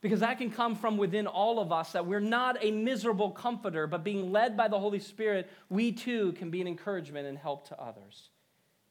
[0.00, 3.88] Because that can come from within all of us that we're not a miserable comforter,
[3.88, 7.66] but being led by the Holy Spirit, we too can be an encouragement and help
[7.70, 8.28] to others.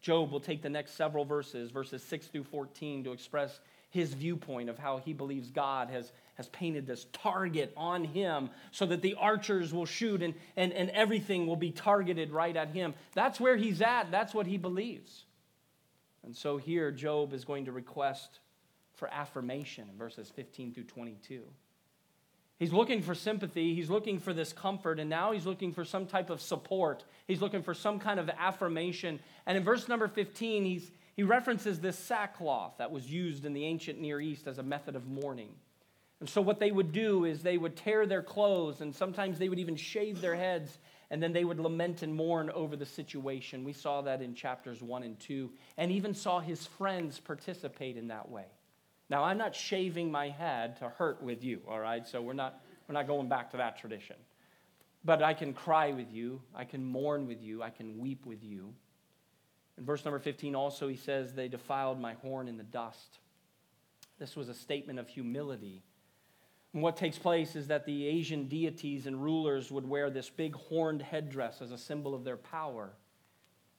[0.01, 3.61] Job will take the next several verses, verses 6 through 14, to express
[3.93, 8.87] his viewpoint of how he believes God has, has painted this target on him so
[8.87, 12.95] that the archers will shoot and, and, and everything will be targeted right at him.
[13.13, 14.09] That's where he's at.
[14.09, 15.25] That's what he believes.
[16.23, 18.39] And so here, Job is going to request
[18.95, 21.43] for affirmation in verses 15 through 22.
[22.57, 23.75] He's looking for sympathy.
[23.75, 24.99] He's looking for this comfort.
[24.99, 27.03] And now he's looking for some type of support.
[27.27, 29.19] He's looking for some kind of affirmation.
[29.45, 33.65] And in verse number 15, he's, he references this sackcloth that was used in the
[33.65, 35.53] ancient Near East as a method of mourning.
[36.19, 39.49] And so, what they would do is they would tear their clothes, and sometimes they
[39.49, 40.79] would even shave their heads,
[41.11, 43.63] and then they would lament and mourn over the situation.
[43.63, 48.07] We saw that in chapters 1 and 2, and even saw his friends participate in
[48.07, 48.45] that way.
[49.09, 52.07] Now, I'm not shaving my head to hurt with you, all right?
[52.07, 54.15] So, we're not, we're not going back to that tradition.
[55.03, 58.43] But I can cry with you, I can mourn with you, I can weep with
[58.43, 58.73] you.
[59.77, 63.19] In verse number 15, also, he says, They defiled my horn in the dust.
[64.19, 65.83] This was a statement of humility.
[66.73, 70.55] And what takes place is that the Asian deities and rulers would wear this big
[70.55, 72.93] horned headdress as a symbol of their power.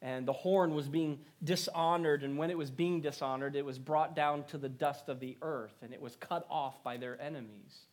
[0.02, 4.14] And the horn was being dishonored, and when it was being dishonored, it was brought
[4.14, 7.86] down to the dust of the earth, and it was cut off by their enemies.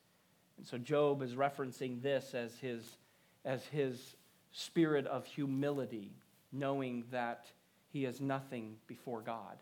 [0.57, 2.97] And so Job is referencing this as his,
[3.45, 4.15] as his
[4.51, 6.11] spirit of humility,
[6.51, 7.45] knowing that
[7.91, 9.57] he is nothing before God.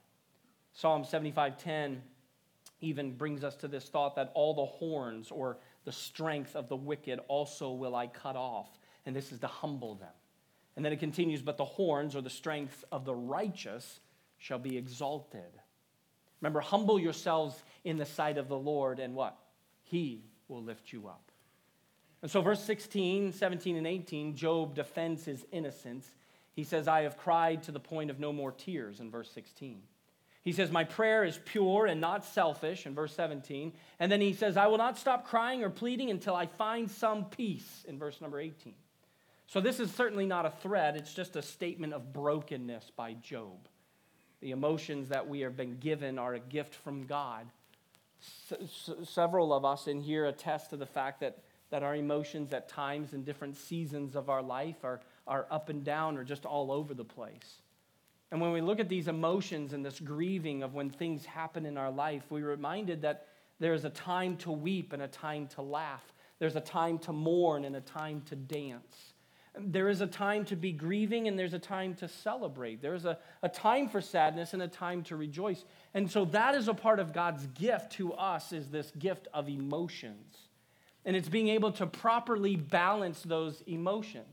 [0.73, 2.01] Psalm 75:10
[2.81, 6.75] even brings us to this thought that all the horns or the strength of the
[6.75, 8.79] wicked also will I cut off.
[9.05, 10.13] And this is to humble them.
[10.75, 13.99] And then it continues, but the horns or the strength of the righteous
[14.37, 15.59] shall be exalted.
[16.39, 19.37] Remember, humble yourselves in the sight of the Lord, and what?
[19.83, 21.31] He will lift you up.
[22.21, 26.11] And so, verse 16, 17, and 18, Job defends his innocence.
[26.59, 29.81] He says, I have cried to the point of no more tears, in verse 16.
[30.41, 33.71] He says, My prayer is pure and not selfish, in verse 17.
[33.97, 37.23] And then he says, I will not stop crying or pleading until I find some
[37.23, 38.73] peace, in verse number 18.
[39.47, 43.69] So this is certainly not a threat, it's just a statement of brokenness by Job.
[44.41, 47.47] The emotions that we have been given are a gift from God.
[48.51, 51.37] S- several of us in here attest to the fact that,
[51.69, 55.83] that our emotions at times in different seasons of our life are, are up and
[55.83, 57.61] down or just all over the place.
[58.31, 61.77] And when we look at these emotions and this grieving of when things happen in
[61.77, 63.27] our life, we're reminded that
[63.59, 66.13] there is a time to weep and a time to laugh.
[66.37, 69.13] There's a time to mourn and a time to dance.
[69.57, 72.81] There is a time to be grieving and there's a time to celebrate.
[72.81, 75.65] There's a, a time for sadness and a time to rejoice.
[75.93, 79.49] And so that is a part of God's gift to us is this gift of
[79.49, 80.48] emotions.
[81.09, 84.27] And it's being able to properly balance those emotions.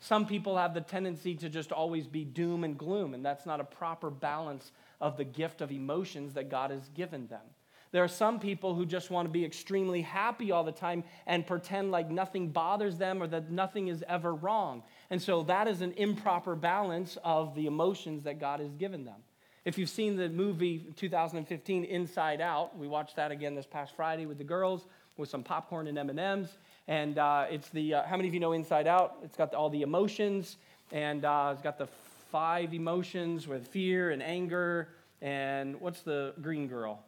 [0.00, 3.60] Some people have the tendency to just always be doom and gloom, and that's not
[3.60, 7.44] a proper balance of the gift of emotions that God has given them.
[7.92, 11.46] There are some people who just want to be extremely happy all the time and
[11.46, 14.82] pretend like nothing bothers them or that nothing is ever wrong.
[15.10, 19.22] And so that is an improper balance of the emotions that God has given them.
[19.64, 24.26] If you've seen the movie 2015 Inside Out, we watched that again this past Friday
[24.26, 26.48] with the girls with some popcorn and M&Ms.
[26.88, 29.16] And uh, it's the, uh, how many of you know Inside Out?
[29.22, 30.56] It's got the, all the emotions,
[30.92, 31.88] and uh, it's got the
[32.30, 34.88] five emotions with fear and anger.
[35.22, 37.02] And what's the green girl?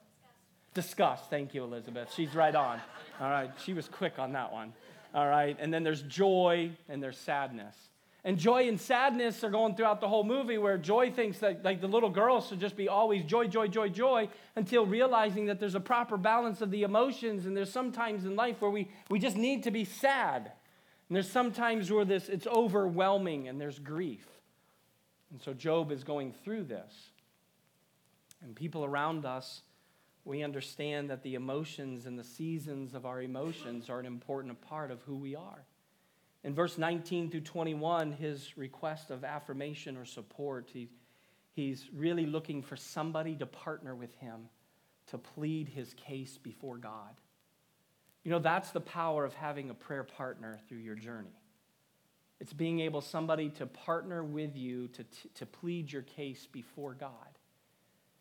[0.75, 1.31] Disgust.
[1.31, 2.13] Thank you, Elizabeth.
[2.15, 2.81] She's right on.
[3.21, 3.51] All right.
[3.65, 4.73] She was quick on that one.
[5.15, 5.57] All right.
[5.61, 7.77] And then there's joy and there's sadness.
[8.25, 11.81] And joy and sadness are going throughout the whole movie where joy thinks that like
[11.81, 15.75] the little girl should just be always joy, joy, joy, joy until realizing that there's
[15.75, 17.47] a proper balance of the emotions.
[17.47, 20.53] And there's sometimes in life where we, we just need to be sad.
[21.09, 24.27] And there's sometimes where this it's overwhelming and there's grief.
[25.33, 27.11] And so Job is going through this.
[28.41, 29.63] And people around us,
[30.25, 34.93] we understand that the emotions and the seasons of our emotions are an important part
[34.93, 35.65] of who we are.
[36.45, 40.89] In verse 19 through 21, his request of affirmation or support, he,
[41.53, 44.49] he's really looking for somebody to partner with him
[45.09, 47.15] to plead his case before God.
[48.25, 51.37] You know, that's the power of having a prayer partner through your journey.
[52.41, 57.13] It's being able somebody to partner with you to, to plead your case before God.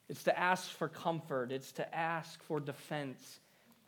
[0.09, 1.51] It's to ask for comfort.
[1.51, 3.39] It's to ask for defense.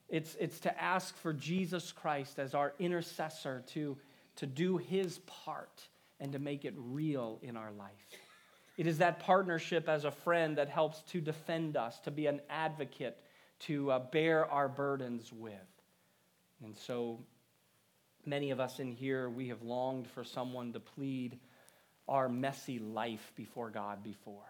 [0.10, 3.98] It's, it's to ask for Jesus Christ as our intercessor to
[4.38, 5.88] to do his part
[6.19, 8.08] and to make it real in our life.
[8.78, 12.41] It is that partnership as a friend that helps to defend us, to be an
[12.50, 13.17] advocate,
[13.60, 15.54] to uh, bear our burdens with.
[16.63, 17.19] And so,
[18.26, 21.39] many of us in here, we have longed for someone to plead
[22.08, 24.41] our messy life before God before.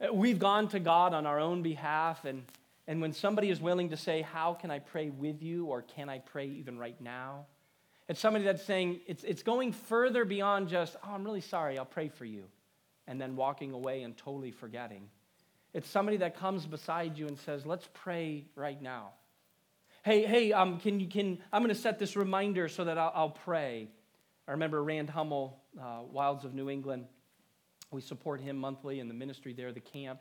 [0.00, 2.44] Uh, we've gone to God on our own behalf, and,
[2.86, 6.08] and when somebody is willing to say, How can I pray with you, or can
[6.08, 7.46] I pray even right now?
[8.10, 11.84] It's somebody that's saying, it's, it's going further beyond just, oh, I'm really sorry, I'll
[11.84, 12.42] pray for you,
[13.06, 15.08] and then walking away and totally forgetting.
[15.74, 19.10] It's somebody that comes beside you and says, let's pray right now.
[20.02, 23.12] Hey, hey, um, can you, can, I'm going to set this reminder so that I'll,
[23.14, 23.88] I'll pray.
[24.48, 27.04] I remember Rand Hummel, uh, Wilds of New England.
[27.92, 30.18] We support him monthly in the ministry there, the camp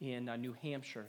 [0.00, 1.08] in uh, New Hampshire.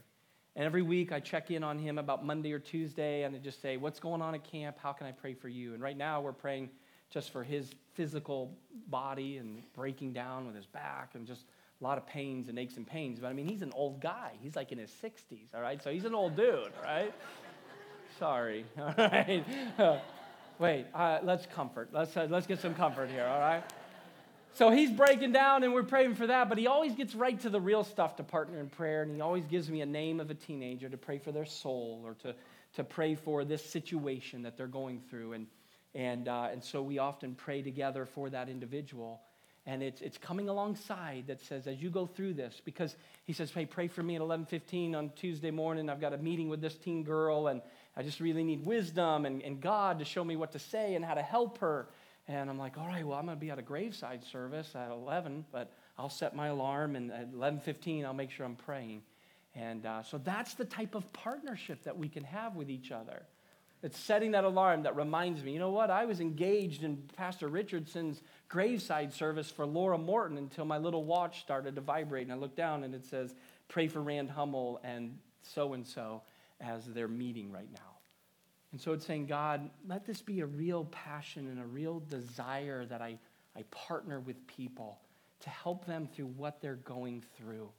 [0.57, 3.61] And every week I check in on him about Monday or Tuesday and I just
[3.61, 4.77] say, What's going on at camp?
[4.81, 5.75] How can I pray for you?
[5.75, 6.71] And right now we're praying
[7.11, 11.43] just for his physical body and breaking down with his back and just
[11.79, 13.19] a lot of pains and aches and pains.
[13.19, 14.31] But I mean, he's an old guy.
[14.41, 15.81] He's like in his 60s, all right?
[15.81, 17.13] So he's an old dude, right?
[18.17, 19.45] Sorry, all right?
[20.59, 21.89] Wait, uh, let's comfort.
[21.93, 23.63] Let's, uh, let's get some comfort here, all right?
[24.53, 27.49] So he's breaking down and we're praying for that, but he always gets right to
[27.49, 29.03] the real stuff to partner in prayer.
[29.03, 32.01] And he always gives me a name of a teenager to pray for their soul
[32.03, 32.33] or to,
[32.75, 35.33] to pray for this situation that they're going through.
[35.33, 35.47] And,
[35.93, 39.21] and, uh, and so we often pray together for that individual.
[39.67, 42.95] And it's, it's coming alongside that says, as you go through this, because
[43.25, 45.89] he says, hey, pray for me at 11.15 on Tuesday morning.
[45.89, 47.61] I've got a meeting with this teen girl, and
[47.95, 51.03] I just really need wisdom and, and God to show me what to say and
[51.03, 51.89] how to help her.
[52.27, 54.91] And I'm like, all right, well, I'm going to be at a graveside service at
[54.91, 59.01] 11, but I'll set my alarm, and at 11.15, I'll make sure I'm praying.
[59.55, 63.23] And uh, so that's the type of partnership that we can have with each other.
[63.81, 65.89] It's setting that alarm that reminds me, you know what?
[65.89, 71.41] I was engaged in Pastor Richardson's graveside service for Laura Morton until my little watch
[71.41, 72.23] started to vibrate.
[72.23, 73.35] And I looked down and it says,
[73.67, 76.23] pray for Rand Hummel and so and so
[76.59, 77.96] as they're meeting right now.
[78.77, 82.85] And so it's saying, God, let this be a real passion and a real desire
[82.85, 83.17] that I,
[83.55, 84.99] I partner with people
[85.39, 87.71] to help them through what they're going through.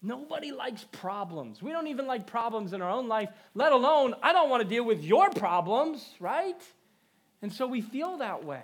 [0.00, 1.60] Nobody likes problems.
[1.60, 4.68] We don't even like problems in our own life, let alone, I don't want to
[4.68, 6.62] deal with your problems, right?
[7.42, 8.62] And so we feel that way.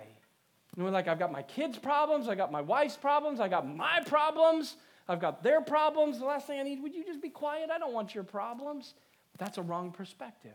[0.77, 3.67] And we're like, I've got my kids' problems, I got my wife's problems, I got
[3.67, 4.77] my problems,
[5.09, 6.19] I've got their problems.
[6.19, 7.69] The last thing I need, would you just be quiet?
[7.69, 8.93] I don't want your problems.
[9.33, 10.53] But that's a wrong perspective.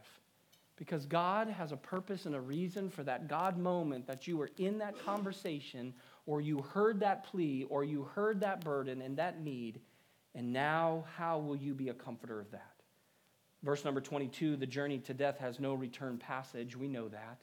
[0.81, 4.51] Because God has a purpose and a reason for that God moment that you were
[4.59, 5.95] in that conversation,
[6.27, 9.81] or you heard that plea, or you heard that burden and that need
[10.35, 12.73] and now, how will you be a comforter of that?
[13.63, 16.77] Verse number 22 the journey to death has no return passage.
[16.77, 17.39] We know that.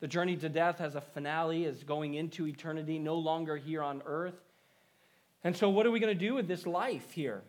[0.00, 4.02] The journey to death has a finale, is going into eternity, no longer here on
[4.04, 4.40] earth.
[5.44, 7.42] And so, what are we going to do with this life here?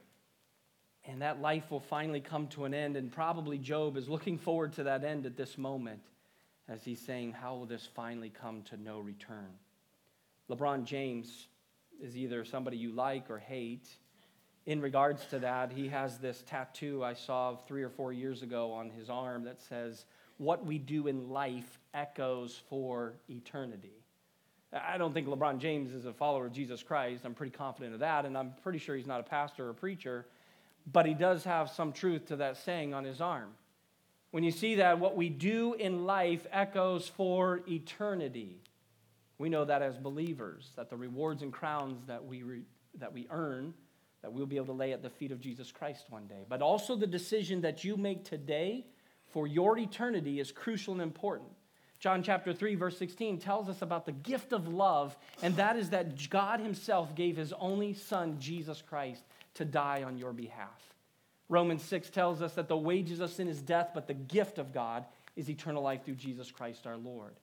[1.06, 2.96] And that life will finally come to an end.
[2.96, 6.02] And probably Job is looking forward to that end at this moment
[6.70, 9.50] as he's saying, How will this finally come to no return?
[10.50, 11.48] LeBron James
[12.02, 13.88] is either somebody you like or hate
[14.66, 18.72] in regards to that, he has this tattoo I saw three or four years ago
[18.72, 20.06] on his arm that says,
[20.38, 23.92] What we do in life echoes for eternity.
[24.72, 27.26] I don't think LeBron James is a follower of Jesus Christ.
[27.26, 30.26] I'm pretty confident of that, and I'm pretty sure he's not a pastor or preacher,
[30.92, 33.50] but he does have some truth to that saying on his arm.
[34.32, 38.58] When you see that, what we do in life echoes for eternity.
[39.38, 42.66] We know that as believers, that the rewards and crowns that we, re-
[42.98, 43.74] that we earn
[44.24, 46.46] that we'll be able to lay at the feet of Jesus Christ one day.
[46.48, 48.86] But also, the decision that you make today
[49.34, 51.50] for your eternity is crucial and important.
[52.00, 55.90] John chapter 3, verse 16 tells us about the gift of love, and that is
[55.90, 59.24] that God Himself gave His only Son, Jesus Christ,
[59.56, 60.94] to die on your behalf.
[61.50, 64.74] Romans 6 tells us that the wages of sin is death, but the gift of
[64.74, 67.34] God is eternal life through Jesus Christ our Lord.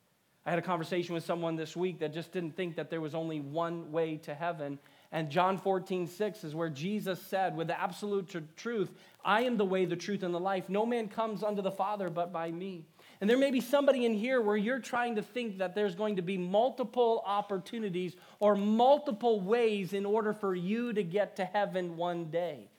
[0.46, 3.14] I had a conversation with someone this week that just didn't think that there was
[3.14, 4.78] only one way to heaven,
[5.12, 8.92] and John 14, 6 is where Jesus said, with absolute truth,
[9.24, 10.68] I am the way, the truth, and the life.
[10.68, 12.86] No man comes unto the Father but by me.
[13.20, 16.16] And there may be somebody in here where you're trying to think that there's going
[16.16, 21.96] to be multiple opportunities or multiple ways in order for you to get to heaven
[21.96, 22.70] one day.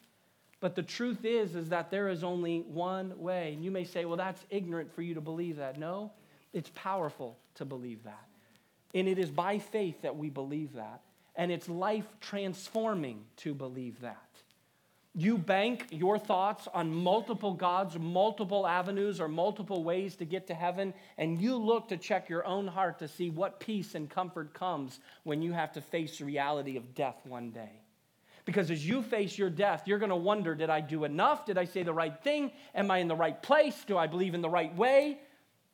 [0.60, 3.54] But the truth is is that there is only one way.
[3.54, 6.12] And you may say, "Well, that's ignorant for you to believe that." No,
[6.54, 8.28] it's powerful to believe that.
[8.94, 11.02] And it is by faith that we believe that
[11.36, 14.30] and it's life transforming to believe that.
[15.14, 20.54] You bank your thoughts on multiple gods, multiple avenues, or multiple ways to get to
[20.54, 24.54] heaven, and you look to check your own heart to see what peace and comfort
[24.54, 27.82] comes when you have to face the reality of death one day.
[28.46, 31.46] Because as you face your death, you're going to wonder did I do enough?
[31.46, 32.52] Did I say the right thing?
[32.74, 33.84] Am I in the right place?
[33.86, 35.20] Do I believe in the right way?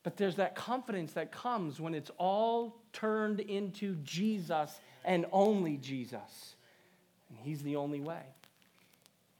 [0.02, 6.56] But there's that confidence that comes when it's all turned into Jesus and only Jesus.
[7.30, 8.24] And He's the only way.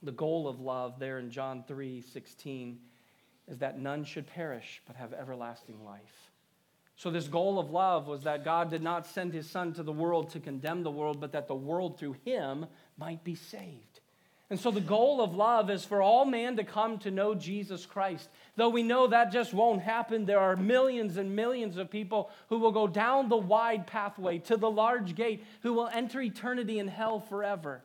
[0.02, 2.78] The goal of love there in John 3 16
[3.48, 6.30] is that none should perish but have everlasting life.
[6.96, 9.92] So, this goal of love was that God did not send his Son to the
[9.92, 14.00] world to condemn the world, but that the world through him might be saved.
[14.50, 17.84] And so the goal of love is for all man to come to know Jesus
[17.84, 18.30] Christ.
[18.56, 22.58] Though we know that just won't happen, there are millions and millions of people who
[22.58, 26.88] will go down the wide pathway to the large gate, who will enter eternity in
[26.88, 27.82] hell forever.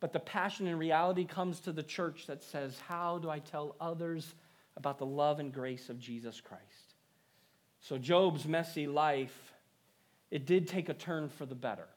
[0.00, 3.74] But the passion and reality comes to the church that says, How do I tell
[3.80, 4.34] others
[4.76, 6.94] about the love and grace of Jesus Christ?
[7.80, 9.52] So Job's messy life,
[10.30, 11.88] it did take a turn for the better.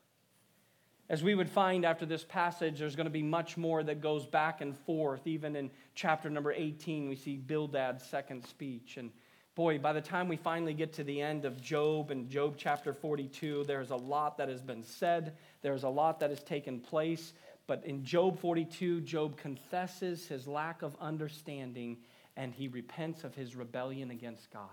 [1.09, 4.25] As we would find after this passage, there's going to be much more that goes
[4.25, 5.27] back and forth.
[5.27, 8.95] Even in chapter number 18, we see Bildad's second speech.
[8.97, 9.11] And
[9.53, 12.93] Boy, by the time we finally get to the end of Job and Job chapter
[12.93, 17.33] 42, there's a lot that has been said, there's a lot that has taken place.
[17.71, 21.99] But in Job 42, Job confesses his lack of understanding
[22.35, 24.67] and he repents of his rebellion against God.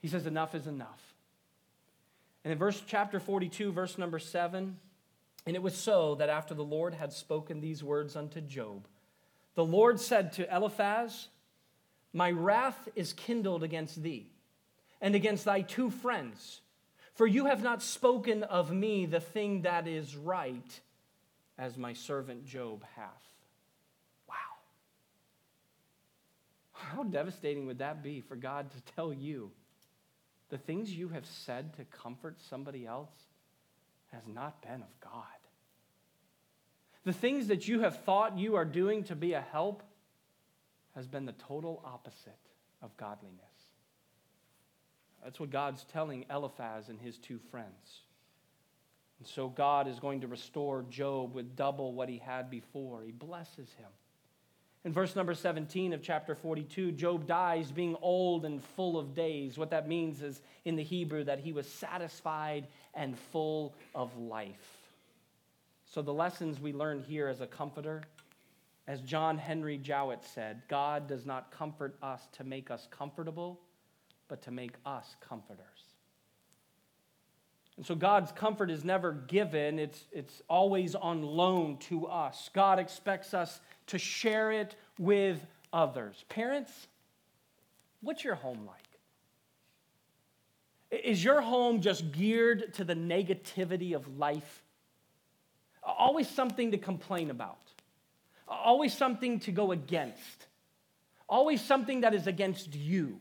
[0.00, 1.14] He says, Enough is enough.
[2.42, 4.76] And in verse chapter 42, verse number 7,
[5.46, 8.88] and it was so that after the Lord had spoken these words unto Job,
[9.54, 11.28] the Lord said to Eliphaz,
[12.12, 14.26] My wrath is kindled against thee
[15.00, 16.62] and against thy two friends,
[17.14, 20.80] for you have not spoken of me the thing that is right,
[21.58, 23.28] as my servant Job hath.
[24.28, 24.34] Wow.
[26.72, 29.50] How devastating would that be for God to tell you
[30.48, 33.12] the things you have said to comfort somebody else
[34.12, 35.24] has not been of God?
[37.04, 39.82] The things that you have thought you are doing to be a help
[40.94, 42.38] has been the total opposite
[42.80, 43.38] of godliness.
[45.24, 48.02] That's what God's telling Eliphaz and his two friends.
[49.22, 53.04] And so God is going to restore Job with double what he had before.
[53.04, 53.86] He blesses him.
[54.84, 59.56] In verse number 17 of chapter 42, Job dies being old and full of days.
[59.56, 64.90] What that means is in the Hebrew that he was satisfied and full of life.
[65.86, 68.02] So, the lessons we learn here as a comforter,
[68.88, 73.60] as John Henry Jowett said, God does not comfort us to make us comfortable,
[74.26, 75.91] but to make us comforters.
[77.76, 82.50] And so God's comfort is never given, it's, it's always on loan to us.
[82.52, 86.24] God expects us to share it with others.
[86.28, 86.70] Parents,
[88.02, 88.76] what's your home like?
[91.02, 94.62] Is your home just geared to the negativity of life?
[95.82, 97.58] Always something to complain about,
[98.46, 100.46] always something to go against,
[101.28, 103.18] always something that is against you.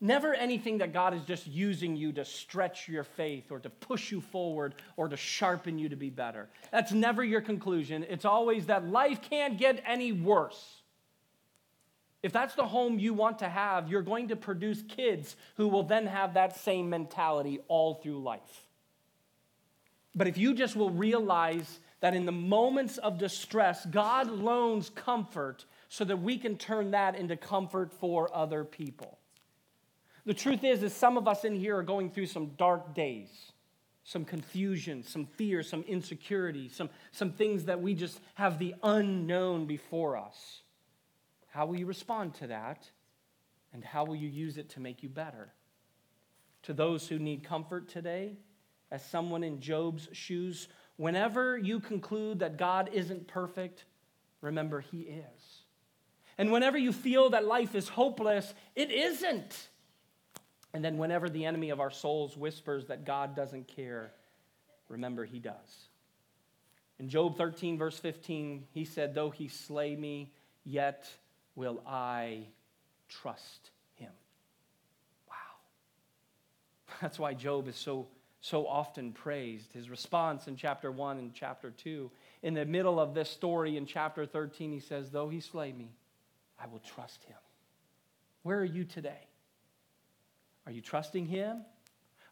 [0.00, 4.12] Never anything that God is just using you to stretch your faith or to push
[4.12, 6.48] you forward or to sharpen you to be better.
[6.70, 8.06] That's never your conclusion.
[8.08, 10.82] It's always that life can't get any worse.
[12.22, 15.84] If that's the home you want to have, you're going to produce kids who will
[15.84, 18.66] then have that same mentality all through life.
[20.14, 25.64] But if you just will realize that in the moments of distress, God loans comfort
[25.88, 29.18] so that we can turn that into comfort for other people.
[30.28, 33.30] The truth is, is some of us in here are going through some dark days,
[34.04, 39.64] some confusion, some fear, some insecurity, some, some things that we just have the unknown
[39.64, 40.60] before us.
[41.46, 42.90] How will you respond to that?
[43.72, 45.54] And how will you use it to make you better?
[46.64, 48.36] To those who need comfort today,
[48.90, 50.68] as someone in Job's shoes,
[50.98, 53.86] whenever you conclude that God isn't perfect,
[54.42, 55.62] remember He is.
[56.36, 59.68] And whenever you feel that life is hopeless, it isn't.
[60.74, 64.12] And then whenever the enemy of our souls whispers that God doesn't care,
[64.88, 65.88] remember He does.
[66.98, 70.32] In Job 13, verse 15, he said, Though he slay me,
[70.64, 71.08] yet
[71.54, 72.48] will I
[73.08, 74.10] trust him.
[75.28, 75.34] Wow.
[77.00, 78.08] That's why Job is so
[78.40, 79.72] so often praised.
[79.72, 82.10] His response in chapter 1 and chapter 2.
[82.42, 85.90] In the middle of this story in chapter 13, he says, Though he slay me,
[86.60, 87.36] I will trust him.
[88.42, 89.27] Where are you today?
[90.68, 91.62] Are you trusting him?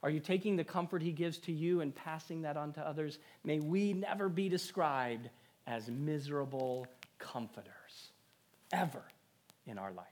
[0.03, 3.19] Are you taking the comfort he gives to you and passing that on to others?
[3.45, 5.31] May we never be described
[5.67, 6.87] as miserable
[7.19, 8.11] comforters,
[8.75, 9.03] ever
[9.67, 10.07] in our life.